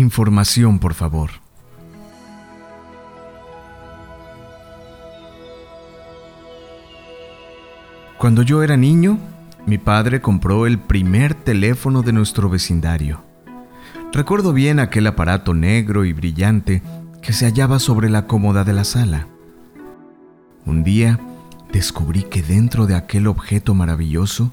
[0.00, 1.30] Información, por favor.
[8.16, 9.18] Cuando yo era niño,
[9.66, 13.22] mi padre compró el primer teléfono de nuestro vecindario.
[14.10, 16.82] Recuerdo bien aquel aparato negro y brillante
[17.20, 19.26] que se hallaba sobre la cómoda de la sala.
[20.64, 21.20] Un día
[21.74, 24.50] descubrí que dentro de aquel objeto maravilloso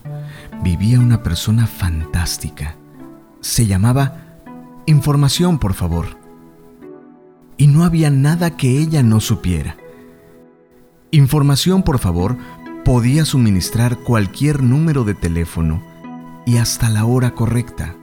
[0.61, 2.75] vivía una persona fantástica.
[3.39, 4.27] Se llamaba
[4.89, 6.17] Información, por favor.
[7.57, 9.75] Y no había nada que ella no supiera.
[11.11, 12.37] Información, por favor,
[12.86, 15.83] podía suministrar cualquier número de teléfono
[16.45, 17.97] y hasta la hora correcta.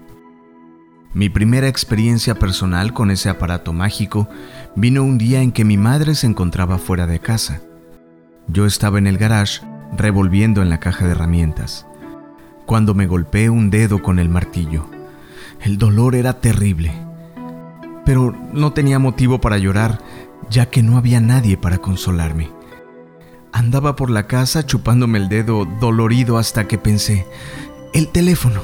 [1.15, 4.29] Mi primera experiencia personal con ese aparato mágico
[4.77, 7.63] vino un día en que mi madre se encontraba fuera de casa.
[8.47, 9.63] Yo estaba en el garage
[9.97, 11.87] revolviendo en la caja de herramientas,
[12.67, 14.94] cuando me golpeé un dedo con el martillo.
[15.65, 16.93] El dolor era terrible,
[18.05, 19.99] pero no tenía motivo para llorar,
[20.51, 22.51] ya que no había nadie para consolarme.
[23.51, 27.27] Andaba por la casa chupándome el dedo dolorido hasta que pensé,
[27.95, 28.61] el teléfono.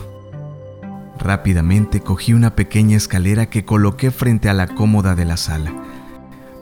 [1.19, 5.73] Rápidamente cogí una pequeña escalera que coloqué frente a la cómoda de la sala.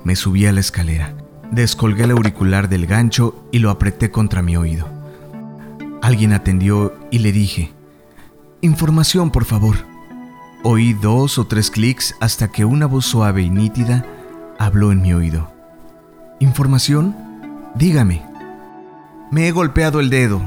[0.04, 1.14] Me subí a la escalera,
[1.50, 4.86] descolgué el auricular del gancho y lo apreté contra mi oído.
[6.00, 7.72] Alguien atendió y le dije,
[8.60, 9.97] Información, por favor.
[10.64, 14.04] Oí dos o tres clics hasta que una voz suave y nítida
[14.58, 15.52] habló en mi oído.
[16.40, 17.14] ¿Información?
[17.76, 18.22] Dígame.
[19.30, 20.42] Me he golpeado el dedo.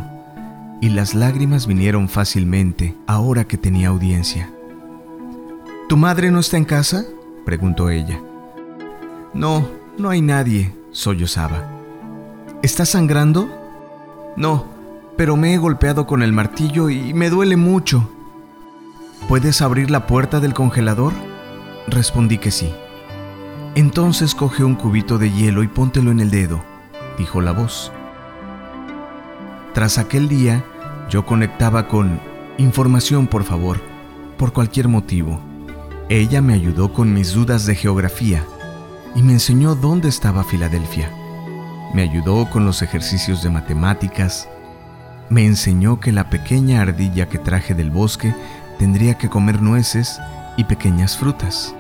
[0.82, 4.52] Y las lágrimas vinieron fácilmente ahora que tenía audiencia.
[5.88, 7.06] ¿Tu madre no está en casa?
[7.46, 8.20] preguntó ella.
[9.34, 9.68] No,
[9.98, 11.70] no hay nadie, sollozaba.
[12.64, 13.50] ¿Estás sangrando?
[14.36, 14.66] No,
[15.16, 18.10] pero me he golpeado con el martillo y me duele mucho.
[19.28, 21.14] ¿Puedes abrir la puerta del congelador?
[21.88, 22.74] Respondí que sí.
[23.76, 26.62] Entonces coge un cubito de hielo y póntelo en el dedo,
[27.18, 27.92] dijo la voz.
[29.74, 30.66] Tras aquel día,
[31.10, 32.20] yo conectaba con
[32.58, 33.80] información, por favor,
[34.38, 35.40] por cualquier motivo.
[36.10, 38.44] Ella me ayudó con mis dudas de geografía
[39.16, 41.10] y me enseñó dónde estaba Filadelfia.
[41.94, 44.50] Me ayudó con los ejercicios de matemáticas.
[45.30, 48.34] Me enseñó que la pequeña ardilla que traje del bosque
[48.82, 50.20] tendría que comer nueces
[50.58, 51.76] y pequeñas frutas.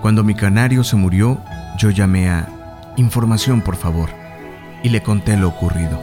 [0.00, 1.38] Cuando mi canario se murió,
[1.76, 2.48] yo llamé a
[2.96, 4.08] Información, por favor,
[4.82, 6.00] y le conté lo ocurrido.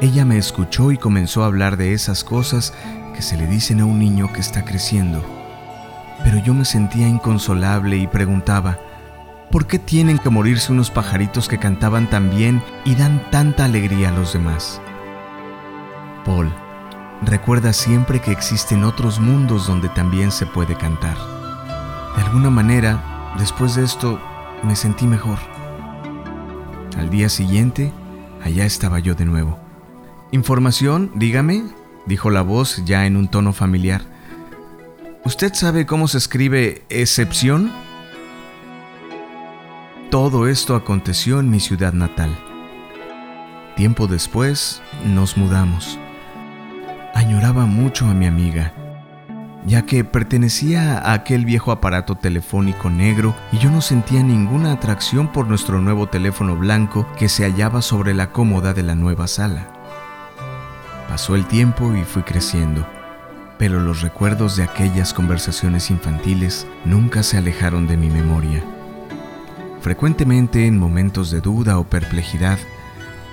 [0.00, 2.74] Ella me escuchó y comenzó a hablar de esas cosas
[3.12, 5.24] que se le dicen a un niño que está creciendo.
[6.22, 8.78] Pero yo me sentía inconsolable y preguntaba,
[9.50, 14.10] ¿por qué tienen que morirse unos pajaritos que cantaban tan bien y dan tanta alegría
[14.10, 14.80] a los demás?
[16.24, 16.52] Paul,
[17.26, 21.16] recuerda siempre que existen otros mundos donde también se puede cantar.
[22.16, 24.20] De alguna manera, después de esto,
[24.62, 25.38] me sentí mejor.
[26.98, 27.92] Al día siguiente,
[28.42, 29.58] allá estaba yo de nuevo.
[30.32, 31.64] Información, dígame,
[32.06, 34.02] dijo la voz ya en un tono familiar.
[35.24, 37.72] ¿Usted sabe cómo se escribe excepción?
[40.10, 42.36] Todo esto aconteció en mi ciudad natal.
[43.76, 45.98] Tiempo después nos mudamos
[47.14, 48.72] añoraba mucho a mi amiga,
[49.66, 55.28] ya que pertenecía a aquel viejo aparato telefónico negro y yo no sentía ninguna atracción
[55.28, 59.68] por nuestro nuevo teléfono blanco que se hallaba sobre la cómoda de la nueva sala.
[61.08, 62.86] Pasó el tiempo y fui creciendo,
[63.56, 68.62] pero los recuerdos de aquellas conversaciones infantiles nunca se alejaron de mi memoria.
[69.80, 72.58] Frecuentemente en momentos de duda o perplejidad,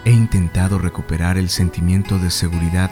[0.06, 2.91] he intentado recuperar el sentimiento de seguridad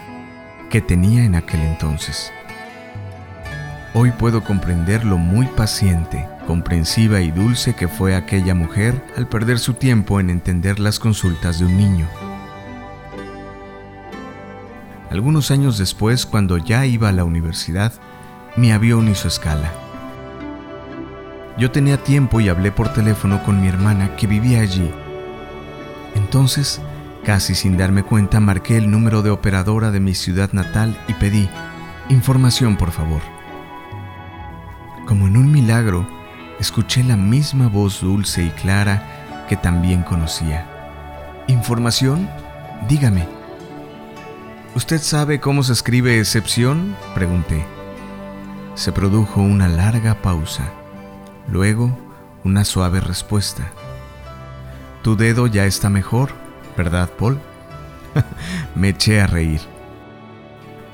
[0.70, 2.32] que tenía en aquel entonces.
[3.92, 9.58] Hoy puedo comprender lo muy paciente, comprensiva y dulce que fue aquella mujer al perder
[9.58, 12.08] su tiempo en entender las consultas de un niño.
[15.10, 17.92] Algunos años después, cuando ya iba a la universidad,
[18.56, 19.72] mi avión hizo escala.
[21.58, 24.88] Yo tenía tiempo y hablé por teléfono con mi hermana que vivía allí.
[26.14, 26.80] Entonces
[27.24, 31.48] Casi sin darme cuenta marqué el número de operadora de mi ciudad natal y pedí,
[32.08, 33.20] información por favor.
[35.06, 36.08] Como en un milagro,
[36.58, 40.66] escuché la misma voz dulce y clara que también conocía.
[41.46, 42.30] ¿Información?
[42.88, 43.28] Dígame.
[44.74, 46.96] ¿Usted sabe cómo se escribe excepción?
[47.14, 47.66] Pregunté.
[48.76, 50.70] Se produjo una larga pausa,
[51.48, 51.98] luego
[52.44, 53.72] una suave respuesta.
[55.02, 56.49] ¿Tu dedo ya está mejor?
[56.82, 57.38] ¿Verdad, Paul?
[58.74, 59.60] Me eché a reír.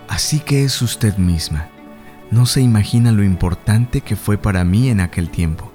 [0.08, 1.68] Así que es usted misma.
[2.32, 5.70] No se imagina lo importante que fue para mí en aquel tiempo.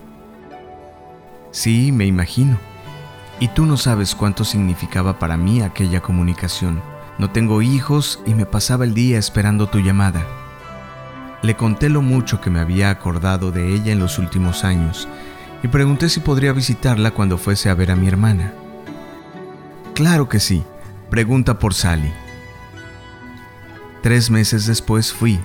[1.51, 2.57] Sí, me imagino.
[3.39, 6.81] Y tú no sabes cuánto significaba para mí aquella comunicación.
[7.17, 10.25] No tengo hijos y me pasaba el día esperando tu llamada.
[11.41, 15.07] Le conté lo mucho que me había acordado de ella en los últimos años
[15.63, 18.53] y pregunté si podría visitarla cuando fuese a ver a mi hermana.
[20.01, 20.63] Claro que sí,
[21.11, 22.11] pregunta por Sally.
[24.01, 25.39] Tres meses después fui.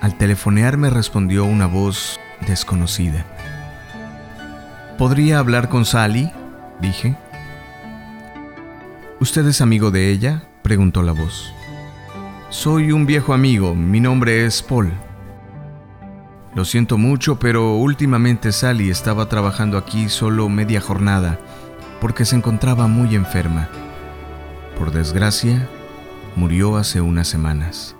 [0.00, 3.24] Al telefonear me respondió una voz desconocida.
[4.98, 6.32] ¿Podría hablar con Sally?
[6.80, 7.16] dije.
[9.20, 10.42] ¿Usted es amigo de ella?
[10.62, 11.54] preguntó la voz.
[12.50, 14.90] Soy un viejo amigo, mi nombre es Paul.
[16.56, 21.38] Lo siento mucho, pero últimamente Sally estaba trabajando aquí solo media jornada
[22.00, 23.68] porque se encontraba muy enferma.
[24.78, 25.68] Por desgracia,
[26.36, 27.94] murió hace unas semanas.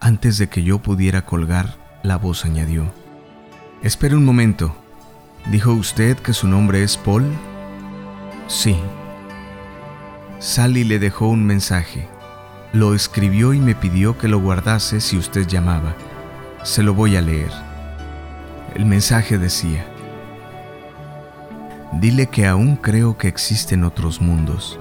[0.00, 2.92] Antes de que yo pudiera colgar, la voz añadió,
[3.82, 4.74] Espere un momento.
[5.50, 7.24] ¿Dijo usted que su nombre es Paul?
[8.48, 8.76] Sí.
[10.38, 12.08] Sally le dejó un mensaje.
[12.72, 15.94] Lo escribió y me pidió que lo guardase si usted llamaba.
[16.64, 17.52] Se lo voy a leer.
[18.74, 19.86] El mensaje decía,
[22.00, 24.78] Dile que aún creo que existen otros mundos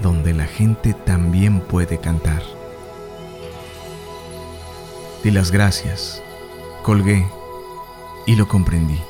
[0.00, 2.42] donde la gente también puede cantar.
[5.24, 6.22] Di las gracias,
[6.82, 7.26] colgué
[8.26, 9.00] y lo comprendí.